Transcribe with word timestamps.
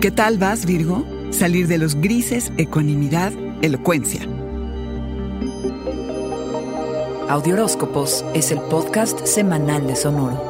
¿Qué 0.00 0.10
tal 0.10 0.38
vas, 0.38 0.64
Virgo? 0.64 1.04
Salir 1.30 1.66
de 1.66 1.76
los 1.76 1.94
grises, 1.94 2.52
ecuanimidad, 2.56 3.34
elocuencia. 3.60 4.22
Audioróscopos 7.28 8.24
es 8.32 8.50
el 8.50 8.60
podcast 8.62 9.26
semanal 9.26 9.86
de 9.86 9.94
Sonoro. 9.96 10.42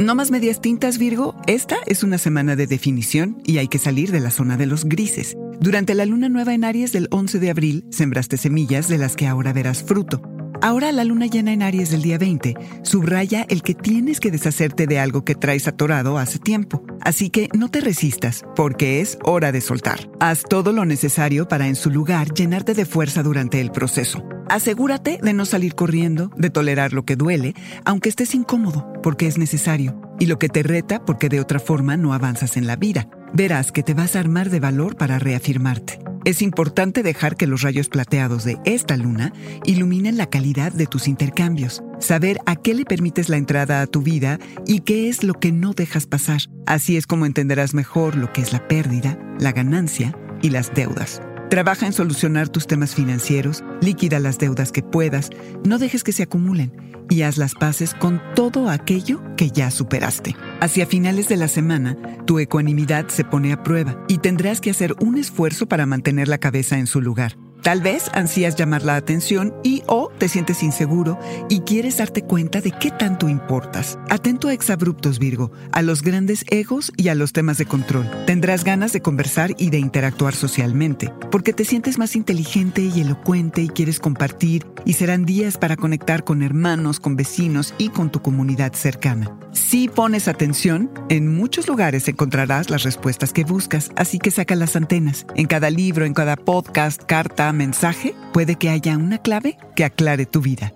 No 0.00 0.14
más 0.14 0.30
medias 0.30 0.60
tintas, 0.60 0.98
Virgo. 0.98 1.34
Esta 1.46 1.78
es 1.86 2.02
una 2.02 2.18
semana 2.18 2.56
de 2.56 2.66
definición 2.66 3.40
y 3.46 3.56
hay 3.56 3.68
que 3.68 3.78
salir 3.78 4.12
de 4.12 4.20
la 4.20 4.30
zona 4.30 4.58
de 4.58 4.66
los 4.66 4.84
grises. 4.84 5.34
Durante 5.60 5.94
la 5.94 6.04
luna 6.04 6.28
nueva 6.28 6.52
en 6.52 6.64
Aries 6.64 6.92
del 6.92 7.08
11 7.10 7.38
de 7.38 7.48
abril, 7.48 7.86
sembraste 7.90 8.36
semillas 8.36 8.88
de 8.88 8.98
las 8.98 9.16
que 9.16 9.26
ahora 9.26 9.54
verás 9.54 9.82
fruto. 9.82 10.20
Ahora 10.60 10.90
la 10.90 11.04
luna 11.04 11.26
llena 11.26 11.52
en 11.52 11.62
Aries 11.62 11.90
del 11.90 12.02
día 12.02 12.18
20 12.18 12.54
subraya 12.82 13.46
el 13.48 13.62
que 13.62 13.74
tienes 13.74 14.18
que 14.18 14.32
deshacerte 14.32 14.88
de 14.88 14.98
algo 14.98 15.24
que 15.24 15.36
traes 15.36 15.68
atorado 15.68 16.18
hace 16.18 16.40
tiempo. 16.40 16.84
Así 17.00 17.30
que 17.30 17.48
no 17.56 17.68
te 17.68 17.80
resistas, 17.80 18.42
porque 18.56 19.00
es 19.00 19.18
hora 19.22 19.52
de 19.52 19.60
soltar. 19.60 20.10
Haz 20.18 20.42
todo 20.42 20.72
lo 20.72 20.84
necesario 20.84 21.46
para 21.46 21.68
en 21.68 21.76
su 21.76 21.90
lugar 21.90 22.34
llenarte 22.34 22.74
de 22.74 22.86
fuerza 22.86 23.22
durante 23.22 23.60
el 23.60 23.70
proceso. 23.70 24.24
Asegúrate 24.48 25.20
de 25.22 25.32
no 25.32 25.44
salir 25.44 25.76
corriendo, 25.76 26.32
de 26.36 26.50
tolerar 26.50 26.92
lo 26.92 27.04
que 27.04 27.14
duele, 27.14 27.54
aunque 27.84 28.08
estés 28.08 28.34
incómodo, 28.34 28.92
porque 29.02 29.28
es 29.28 29.38
necesario, 29.38 30.00
y 30.18 30.26
lo 30.26 30.38
que 30.40 30.48
te 30.48 30.64
reta 30.64 31.04
porque 31.04 31.28
de 31.28 31.40
otra 31.40 31.60
forma 31.60 31.96
no 31.96 32.14
avanzas 32.14 32.56
en 32.56 32.66
la 32.66 32.74
vida. 32.74 33.08
Verás 33.32 33.70
que 33.70 33.84
te 33.84 33.94
vas 33.94 34.16
a 34.16 34.20
armar 34.20 34.50
de 34.50 34.58
valor 34.58 34.96
para 34.96 35.18
reafirmarte. 35.20 36.00
Es 36.28 36.42
importante 36.42 37.02
dejar 37.02 37.36
que 37.36 37.46
los 37.46 37.62
rayos 37.62 37.88
plateados 37.88 38.44
de 38.44 38.58
esta 38.66 38.98
luna 38.98 39.32
iluminen 39.64 40.18
la 40.18 40.28
calidad 40.28 40.70
de 40.70 40.84
tus 40.84 41.08
intercambios, 41.08 41.82
saber 42.00 42.38
a 42.44 42.54
qué 42.54 42.74
le 42.74 42.84
permites 42.84 43.30
la 43.30 43.38
entrada 43.38 43.80
a 43.80 43.86
tu 43.86 44.02
vida 44.02 44.38
y 44.66 44.80
qué 44.80 45.08
es 45.08 45.24
lo 45.24 45.32
que 45.32 45.52
no 45.52 45.72
dejas 45.72 46.04
pasar. 46.06 46.42
Así 46.66 46.98
es 46.98 47.06
como 47.06 47.24
entenderás 47.24 47.72
mejor 47.72 48.14
lo 48.14 48.30
que 48.30 48.42
es 48.42 48.52
la 48.52 48.68
pérdida, 48.68 49.18
la 49.40 49.52
ganancia 49.52 50.14
y 50.42 50.50
las 50.50 50.74
deudas. 50.74 51.22
Trabaja 51.48 51.86
en 51.86 51.94
solucionar 51.94 52.50
tus 52.50 52.66
temas 52.66 52.94
financieros, 52.94 53.64
líquida 53.80 54.20
las 54.20 54.36
deudas 54.36 54.70
que 54.70 54.82
puedas, 54.82 55.30
no 55.64 55.78
dejes 55.78 56.04
que 56.04 56.12
se 56.12 56.24
acumulen 56.24 56.72
y 57.08 57.22
haz 57.22 57.38
las 57.38 57.54
paces 57.54 57.94
con 57.94 58.20
todo 58.34 58.68
aquello 58.68 59.22
que 59.38 59.50
ya 59.50 59.70
superaste. 59.70 60.36
Hacia 60.60 60.86
finales 60.86 61.28
de 61.28 61.36
la 61.36 61.46
semana, 61.46 61.96
tu 62.26 62.40
ecuanimidad 62.40 63.06
se 63.08 63.22
pone 63.22 63.52
a 63.52 63.62
prueba 63.62 63.96
y 64.08 64.18
tendrás 64.18 64.60
que 64.60 64.70
hacer 64.70 64.92
un 65.00 65.16
esfuerzo 65.16 65.66
para 65.66 65.86
mantener 65.86 66.26
la 66.26 66.38
cabeza 66.38 66.78
en 66.78 66.88
su 66.88 67.00
lugar. 67.00 67.36
Tal 67.68 67.82
vez 67.82 68.04
ansías 68.14 68.56
llamar 68.56 68.82
la 68.82 68.96
atención 68.96 69.52
y 69.62 69.82
o 69.86 70.10
te 70.16 70.30
sientes 70.30 70.62
inseguro 70.62 71.18
y 71.50 71.60
quieres 71.60 71.98
darte 71.98 72.22
cuenta 72.22 72.62
de 72.62 72.72
qué 72.72 72.90
tanto 72.90 73.28
importas. 73.28 73.98
Atento 74.08 74.48
a 74.48 74.54
exabruptos, 74.54 75.18
Virgo, 75.18 75.52
a 75.72 75.82
los 75.82 76.00
grandes 76.00 76.46
egos 76.48 76.90
y 76.96 77.08
a 77.08 77.14
los 77.14 77.34
temas 77.34 77.58
de 77.58 77.66
control. 77.66 78.10
Tendrás 78.24 78.64
ganas 78.64 78.94
de 78.94 79.02
conversar 79.02 79.54
y 79.58 79.68
de 79.68 79.80
interactuar 79.80 80.34
socialmente, 80.34 81.12
porque 81.30 81.52
te 81.52 81.66
sientes 81.66 81.98
más 81.98 82.16
inteligente 82.16 82.80
y 82.80 83.02
elocuente 83.02 83.60
y 83.60 83.68
quieres 83.68 84.00
compartir 84.00 84.66
y 84.86 84.94
serán 84.94 85.26
días 85.26 85.58
para 85.58 85.76
conectar 85.76 86.24
con 86.24 86.42
hermanos, 86.42 87.00
con 87.00 87.16
vecinos 87.16 87.74
y 87.76 87.90
con 87.90 88.10
tu 88.10 88.22
comunidad 88.22 88.72
cercana. 88.72 89.38
Si 89.52 89.88
pones 89.88 90.28
atención, 90.28 90.90
en 91.10 91.36
muchos 91.36 91.68
lugares 91.68 92.08
encontrarás 92.08 92.70
las 92.70 92.84
respuestas 92.84 93.34
que 93.34 93.44
buscas, 93.44 93.90
así 93.96 94.18
que 94.18 94.30
saca 94.30 94.54
las 94.54 94.76
antenas. 94.76 95.26
En 95.34 95.46
cada 95.46 95.68
libro, 95.68 96.06
en 96.06 96.14
cada 96.14 96.36
podcast, 96.36 97.02
carta, 97.02 97.52
mensaje, 97.58 98.14
puede 98.32 98.56
que 98.56 98.70
haya 98.70 98.96
una 98.96 99.18
clave 99.18 99.58
que 99.76 99.84
aclare 99.84 100.24
tu 100.24 100.40
vida. 100.40 100.72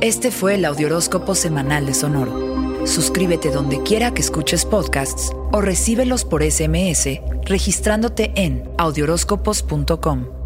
Este 0.00 0.30
fue 0.30 0.54
el 0.54 0.64
Audioróscopo 0.64 1.34
Semanal 1.34 1.86
de 1.86 1.94
Sonoro. 1.94 2.86
Suscríbete 2.86 3.50
donde 3.50 3.82
quiera 3.82 4.14
que 4.14 4.20
escuches 4.20 4.64
podcasts 4.64 5.32
o 5.50 5.60
recíbelos 5.60 6.24
por 6.24 6.42
SMS 6.42 7.20
registrándote 7.48 8.32
en 8.36 8.70
audioróscopos.com. 8.78 10.37